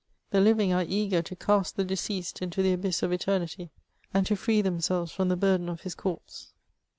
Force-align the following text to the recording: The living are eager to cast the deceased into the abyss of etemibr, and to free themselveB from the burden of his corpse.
The 0.31 0.41
living 0.41 0.73
are 0.73 0.83
eager 0.87 1.21
to 1.21 1.35
cast 1.35 1.75
the 1.75 1.83
deceased 1.83 2.41
into 2.41 2.63
the 2.63 2.73
abyss 2.73 3.03
of 3.03 3.11
etemibr, 3.11 3.69
and 4.11 4.25
to 4.25 4.35
free 4.35 4.63
themselveB 4.63 5.11
from 5.11 5.29
the 5.29 5.37
burden 5.37 5.69
of 5.69 5.81
his 5.81 5.93
corpse. 5.93 6.53